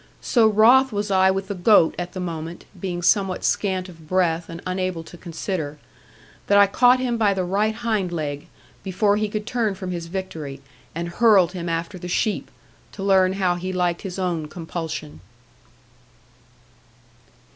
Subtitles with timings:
[0.21, 4.49] So wroth was I with the goat at the moment (being somewhat scant of breath
[4.49, 5.77] and unable to consider),
[6.47, 8.47] that I caught him by the right hind leg,
[8.81, 10.59] before he could turn from his victory,
[10.95, 12.49] and hurled him after the sheep,
[12.93, 15.19] to learn how he liked his own compulsion.